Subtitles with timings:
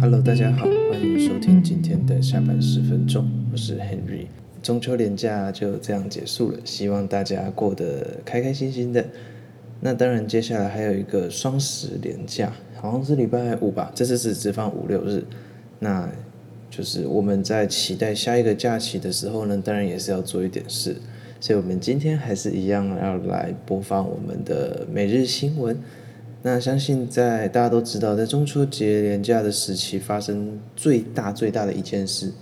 [0.00, 4.26] Hello，大家好，欢迎收听今天的下班十分钟，我是 Henry。
[4.62, 9.04] 中秋连假就这样结束了，希望大家过得开开心心的。
[9.80, 15.22] 那当然，接下来还有一个双十连假，好像是礼拜五吧，这次是只放五六日。
[15.78, 16.08] 那
[16.72, 20.96] 就是我们在期待下一个假期的时候呢，当然也是要做一点事。
[21.38, 25.76] 所以我们今天还是一样要来播放我们的每日新闻。
[26.40, 32.32] 那相信在大家都知道，在中秋节连假的时期发生最大最大的一件事，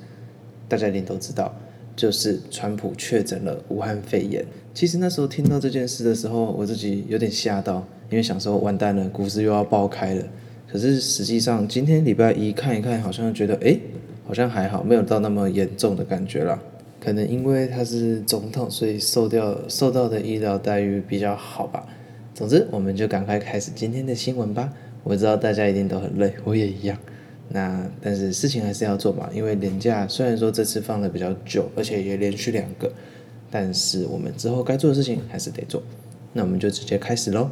[0.69, 1.55] 大家一定都知道，
[1.97, 4.45] 就是川普确诊了武汉肺炎。
[4.73, 10.25] 其实那时候听到这件事的时候，我自己有点吓到，因为想说完蛋了，股市又要爆开了。
[10.71, 13.81] 可是实际上今天礼拜一看一看，好像觉得诶，
[14.31, 16.57] 好像还好，没有到那么严重的感觉了。
[17.01, 21.85] 可能因为他是总统，所以受掉受到的医疗待遇比较好吧。
[22.33, 24.73] 总之，我们就赶快开始今天的新闻吧。
[25.03, 26.97] 我知道大家一定都很累， 我也一样。
[27.49, 32.89] 那但是事情还是要做嘛，因为年假虽然说这次放的比较久，而且也连续两个，
[33.51, 35.83] 但是我们之后该做的事情还是得做。
[36.33, 37.51] 那我们就直接开始喽。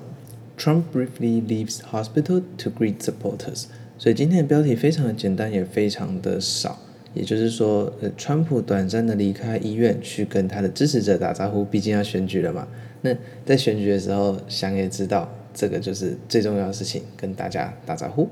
[0.57, 3.65] Trump briefly leaves hospital to greet supporters。
[3.99, 6.79] 所以今天的标题非常的简单，也非常的少。
[7.15, 12.69] 也就是说，呃，川普短暂的离开医院去跟他的支持者打招呼，毕竟要选举了嘛。
[13.01, 13.11] 那
[13.45, 18.29] 在选举的时候，想也知道，这个就是最重要的事情，跟大家打招呼，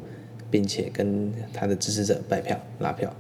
[0.51, 3.13] 并且跟他的支持者拜票拉票。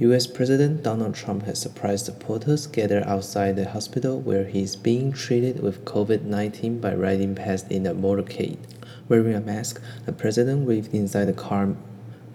[0.00, 0.26] U.S.
[0.26, 5.84] President Donald Trump has surprised supporters gathered outside the hospital where he's being treated with
[5.84, 8.56] COVID-19 by riding past in a motorcade.
[9.07, 11.75] Wearing a mask, the president waved inside the car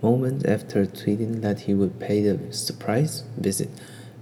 [0.03, 3.69] moments after tweeting that he would pay the surprise visit.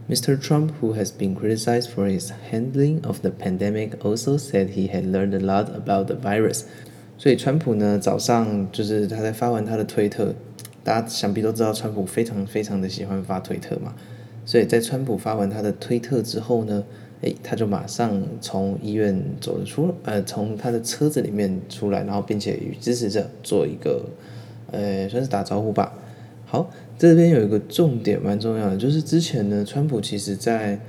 [0.09, 0.37] Mr.
[0.37, 5.07] Trump, who has been criticized for his handling of the pandemic, also said he had
[5.07, 6.65] learned a lot about the virus.
[7.17, 10.35] 所以，川普呢，早上就是他在发完他的推特，
[10.83, 13.95] 大家想必都知道，川普非常非常的喜欢发推特嘛。
[14.45, 16.85] 所以在川普发完他的推特之后呢，
[17.22, 24.06] 诶，他就马上从医院走了出，呃，从他的车子里面出来，然后并且与支持者做一个，
[24.72, 25.94] 呃，算是打招呼吧。
[26.46, 26.70] 好。
[27.00, 30.80] 这边有一个重点蛮重要的，就是之前呢，川普其实在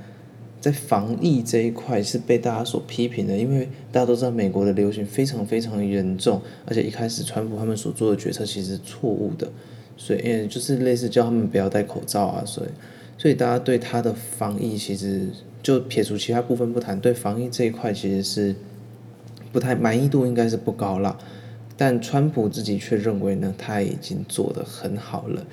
[0.59, 9.47] 在防疫这一块是被大家所批评的，因为大家都知道美国的流行非常非常严重，而且一开始川普他们所做的决策其实是错误的，
[9.95, 12.69] 所以也就是类似叫他们不要戴口罩啊，所以
[13.15, 15.27] 所以大家对他的防疫其实
[15.61, 18.55] 就撇除其他部分不谈，对防疫这一块其实是
[19.51, 21.17] 不太满意度应该是不高啦，
[21.75, 25.45] 但川普自己却认为呢，他已经做得很好了。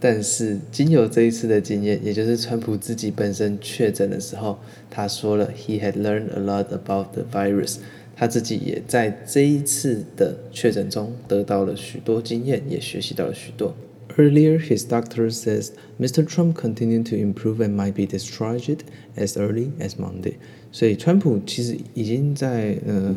[0.00, 4.58] 但是，经由这一次的经验，也就是川普自己本身确诊的时候，
[4.90, 7.76] 他说了，He had learned a lot about the virus。
[8.14, 13.74] 他自己也在这一次的确诊中得到了许多经验，也学习到了许多。
[14.16, 16.24] Earlier, his doctor says Mr.
[16.24, 18.84] Trump continued to improve and might be discharged
[19.16, 20.34] as early as Monday。
[20.70, 23.16] 所以，川普其实已经在呃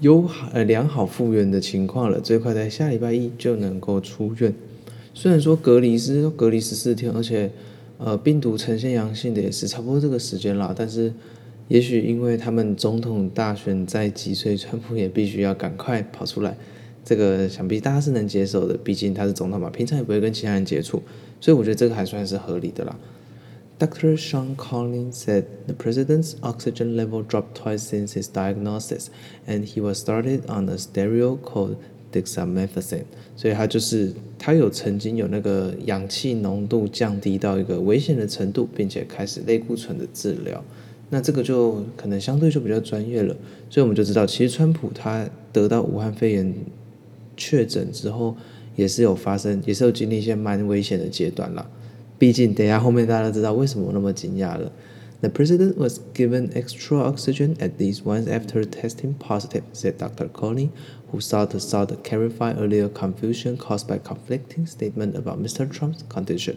[0.00, 4.54] 有呃良好复原的情况了，最快在下礼拜一就能够出院。
[5.14, 7.50] 虽然说隔离是隔离十四天，而且，
[7.98, 10.72] 呃，病毒呈现阳性的也是差不多这个时间啦。
[10.76, 11.12] 但是，
[11.66, 16.56] 也许因为他们总统大选在即，所以川普也必须要赶快跑出来。
[17.08, 21.02] 这个想必大家是能接受的，毕竟他是总统嘛，平常也不会跟其他人接触，
[21.40, 22.94] 所以我觉得这个还算是合理的啦。
[23.78, 24.14] Dr.
[24.14, 29.06] Sean Collins said the president's oxygen level dropped twice since his diagnosis,
[29.46, 31.76] and he was started on a steroid called
[32.12, 33.04] dexamethasone，
[33.34, 40.62] 所以他就是他有曾经有那个氧气浓度降低到一个危险的程度，并且开始类固醇的治疗。
[41.08, 43.34] 那这个就可能相对就比较专业了。
[43.70, 46.54] 所以我们就知道，其实川普他得到武汉肺炎
[47.38, 48.36] 确诊之后，
[48.76, 51.70] 也是有发生，也是有经历一些蛮危险的阶段了。
[52.18, 54.70] 毕竟等一下后面大家都知道为什么我那么惊讶了。
[55.20, 60.28] The president was given extra oxygen at least once after testing positive, said Dr.
[60.28, 60.70] Collins,
[61.10, 65.68] who sought to solve the clarify earlier confusion caused by conflicting statement about Mr.
[65.68, 66.54] Trump's condition.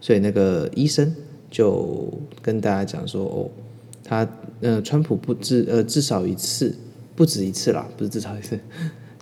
[0.00, 1.14] 所以那个医生
[1.50, 2.12] 就
[2.42, 3.50] 跟大家讲说，哦，
[4.04, 4.28] 他
[4.60, 6.74] 呃，川普不至呃至少一次，
[7.16, 8.58] 不止一次啦，不是至少一次，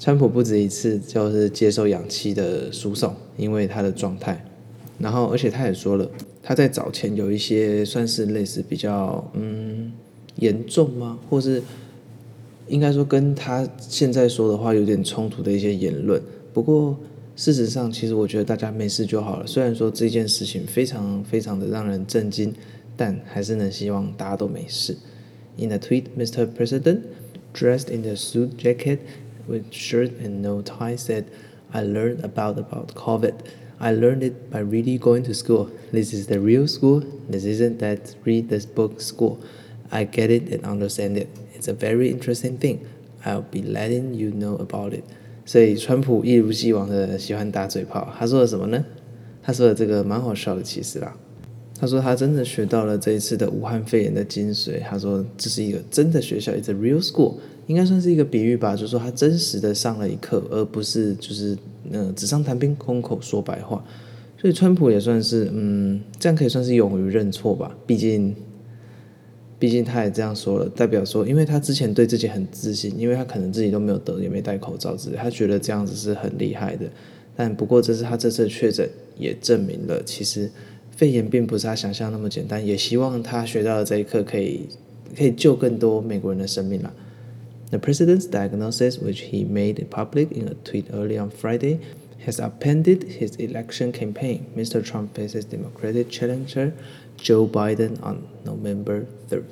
[0.01, 4.43] 川普不止一次就是接受氧气的输送，因为他的状态。
[4.99, 6.11] 然后，而且他也说了。
[6.43, 9.93] 他在早前有一些算是类似比较嗯
[10.37, 11.19] 严重吗？
[11.29, 11.63] 或是
[12.67, 16.21] 应该说跟他现在说的话有点冲突的一些言论。
[16.55, 16.99] 不过
[17.37, 19.47] 事实上，其实我觉得大家没事就好了。
[19.47, 22.55] 虽然说这件事情非常非常的让人震惊，
[22.97, 24.97] 但还是能希望大家都没事。
[25.59, 26.47] In a tweet, Mr.
[26.47, 27.01] President,
[27.55, 28.99] dressed in a suit jacket
[29.50, 31.26] with shirt and no tie, said,
[31.72, 33.34] "I learned about about COVID.
[33.78, 35.70] I learned it by really going to school.
[35.92, 37.04] This is the real school.
[37.30, 39.38] This isn't that read this book school.
[39.90, 41.28] I get it and understand it.
[41.54, 42.80] It's a very interesting thing.
[43.24, 45.04] I'll be letting you know about it."
[45.46, 48.12] 所以，川普一如既往的喜欢打嘴炮。
[48.18, 48.84] 他说了什么呢？
[49.44, 51.16] 他说的这个蛮好笑的，其实啦。
[51.81, 54.81] 他说他真的学到了这一次的武汉肺炎的精髓。
[54.83, 57.37] 他说这是一个真的学校，is a real school，
[57.67, 61.57] 应该算是一个比喻吧，就是说他真实的上了一课，而不是就是
[61.91, 63.83] 呃纸上谈兵、空口说白话。
[64.37, 67.77] 所以川普也算是嗯，这样可以算是勇于认错吧。
[67.87, 68.35] 毕竟，
[69.59, 76.87] 毕竟他也这样说了，代表说，因为他之前对自己很自信，因为他可能自己都没有得，也没戴口罩之类，他觉得这样子是很厉害的。
[77.37, 78.89] 但不过，这是他这次确诊
[79.19, 80.51] 也证明了，其实
[80.97, 82.65] 肺炎并不是他想象那么简单。
[82.65, 84.67] 也希望他学到的这一课可以
[85.17, 86.93] 可以救更多美国人的生命了。
[87.71, 91.79] The president's diagnosis, which he made public in a tweet early on Friday,
[92.27, 94.41] has upended his election campaign.
[94.57, 94.83] Mr.
[94.83, 96.73] Trump faces Democratic challenger
[97.17, 99.43] Joe Biden on November 3rd.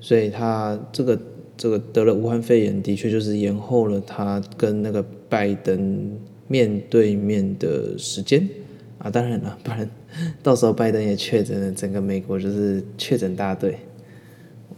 [0.00, 1.18] 所以他这个
[1.56, 6.18] 这个得了武汉肺炎，的确就是延后了他跟那个拜登。
[6.46, 8.46] 面对面的时间
[8.97, 9.89] 啊，当然了，不然
[10.43, 13.79] 到时候拜登也确诊了，整个美国就是确诊大队。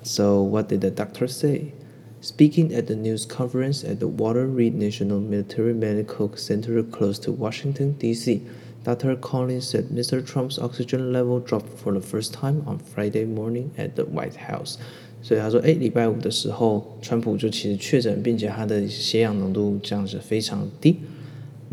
[0.03, 1.73] So what did the doctor say?
[2.21, 7.31] Speaking at the news conference at the Walter Reed National Military Medical Center close to
[7.31, 8.43] Washington, D.C.,
[8.83, 9.15] Dr.
[9.15, 10.23] Collins said Mr.
[10.23, 14.77] Trump's oxygen level dropped for the first time on Friday morning at the White House.
[15.23, 20.97] 所以他说，哎，礼拜五的时候，川普就其实确诊，并且他的血氧浓度降至非常低。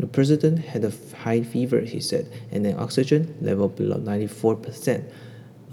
[0.03, 0.91] The president had a
[1.23, 5.01] high fever, he said, and an oxygen level below 94%.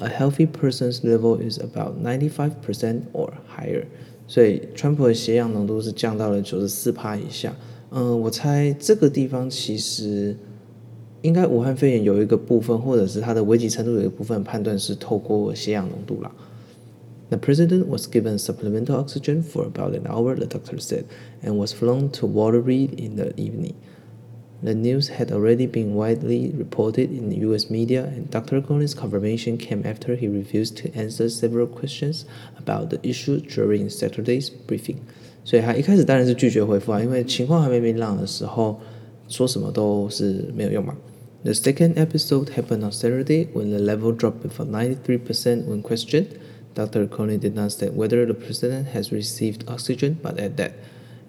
[0.01, 3.85] A healthy person's level is about 95% or higher.
[4.27, 7.55] 所以，川普的血氧浓度是降到了九十四帕以下。
[7.91, 10.37] 嗯，我猜这个地方其实
[11.23, 16.33] 应该武汉肺炎有一个部分，或者是它的危急程度有一个部分判断是透过血氧浓度啦。
[17.31, 21.05] The president was given supplemental oxygen for about an hour, the doctor said,
[21.43, 23.75] and was flown to Walter Reed in the evening.
[24.63, 27.71] The news had already been widely reported in the U.S.
[27.71, 28.63] media, and Dr.
[28.63, 32.25] Collins' confirmation came after he refused to answer several questions
[32.59, 34.97] about the issue during Saturday's briefing.
[35.45, 38.81] 所以他一开始当然是拒绝回复啊，因为情况还没明朗的时候，
[39.29, 40.97] 说什么都是没有用嘛。
[41.45, 46.27] The second episode happened on Saturday when the level dropped for 93% when questioned.
[46.75, 47.07] Dr.
[47.07, 50.73] Collins did not state whether the president has received oxygen, but added that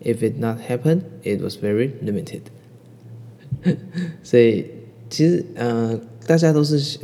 [0.02, 2.50] if it not happened, it was very limited.
[4.23, 4.67] 所以
[5.09, 6.99] 其实呃，大家都是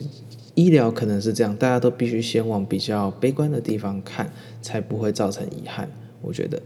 [0.54, 5.88] 医疗可能是这样，大家都必须先往比较悲观的地方看，才不会造成遗憾。
[6.20, 6.60] 我觉得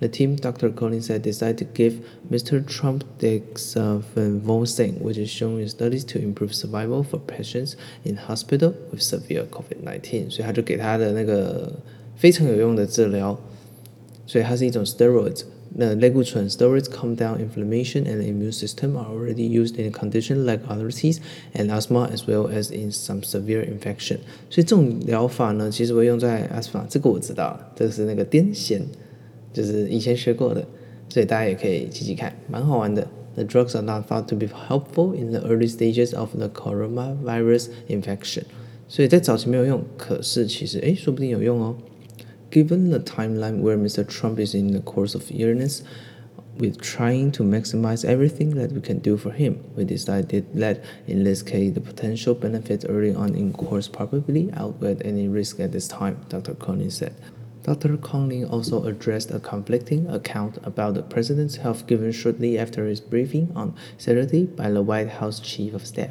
[0.00, 0.72] ，The team Dr.
[0.74, 1.94] Collins said decided to give
[2.28, 2.64] Mr.
[2.64, 9.00] Trump dexamethasone, which is shown in studies to improve survival for patients in hospital with
[9.00, 10.30] severe COVID-19。
[10.30, 11.78] 所以他就给他的那个
[12.16, 13.38] 非常有用的治疗，
[14.29, 15.43] 所以它是一种 steroids。
[15.77, 20.63] 那类固醇 steroids calm down inflammation and the immune system are already used in a condition like
[20.69, 21.17] arthritis
[21.53, 24.19] and asthma as well as in some severe infection。
[24.49, 28.83] 所以这种疗法呢，其实会用在 asthma，这个我知道，这个是那个癫痫，
[29.51, 30.65] 就是以前学过的，
[31.09, 33.05] 所以大家也可以记记看，蛮好玩的。
[33.35, 38.43] The drugs are not thought to be helpful in the early stages of the coronavirus infection。
[38.87, 41.75] 所以在早期没有用，可是其实诶，说不定有用哦。
[42.50, 44.08] Given the timeline where Mr.
[44.08, 45.84] Trump is in the course of illness,
[46.56, 51.22] with trying to maximize everything that we can do for him, we decided that in
[51.22, 55.86] this case the potential benefits early on in course probably outweighed any risk at this
[55.86, 56.54] time, Dr.
[56.54, 57.14] Conley said.
[57.62, 57.96] Dr.
[57.96, 63.52] Conley also addressed a conflicting account about the president's health given shortly after his briefing
[63.54, 66.10] on Saturday by the White House chief of staff.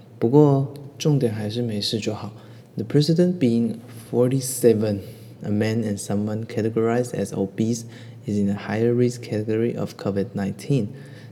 [0.21, 0.71] 不过。
[1.01, 2.31] 重点还是没事就好。
[2.75, 3.77] The president being
[4.11, 4.99] forty-seven,
[5.41, 7.85] a man and someone categorized as obese,
[8.27, 10.85] is in a higher risk category of COVID-19。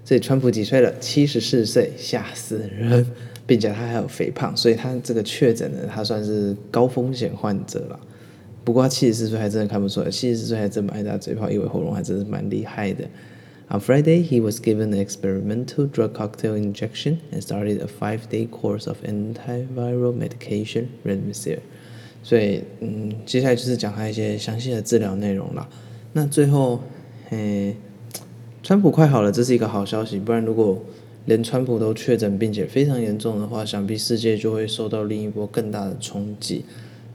[0.03, 0.97] 所以川普几岁了？
[0.97, 3.05] 七十四岁，吓死人！
[3.45, 7.99] 并且他还有肥胖，所以他这个确诊呢，他算是高风险患者了。
[8.63, 13.07] 不过他七十四岁还真的看不出来，七十四岁还真蛮大嘴炮，因为喉咙还真是蛮厉害的。
[13.71, 18.97] On Friday, he was given an experimental drug cocktail injection and started a five-day course of
[19.03, 21.59] antiviral medication, Remdesivir.
[22.23, 25.69] 所以，嗯，接下来就是讲他一些详细的治疗内容了。
[26.13, 26.81] 那最后，
[27.29, 27.75] 诶，
[28.63, 30.17] 川普快好了，这是一个好消息。
[30.17, 30.83] 不然，如果
[31.25, 36.65] 连川普都确诊并且非常严重的话，想必世界就会受到另一波更大的冲击。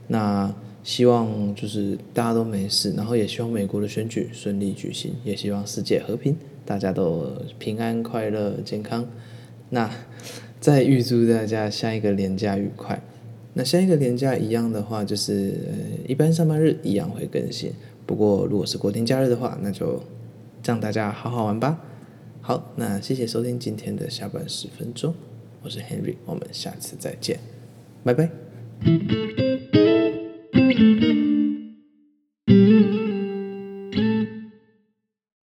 [0.07, 0.53] 那
[0.85, 7.25] 希望就是大家都没事，然后也希望美国的选举顺利举行，也希望世界和平，大家都
[7.57, 9.03] 平安、快乐、健康。
[9.71, 9.89] 那
[10.59, 13.01] 再预祝大家下一个连假愉快。
[13.55, 15.55] 那下一个连假一样的话，就是
[16.07, 17.71] 一般上班日一样会更新。
[18.05, 19.99] 不过如果是国定假日的话，那就
[20.63, 21.81] 让大家好好玩吧。
[22.41, 25.15] 好，那谢谢收听今天的下班十分钟，
[25.63, 27.39] 我是 Henry，我们下次再见，
[28.03, 28.29] 拜拜。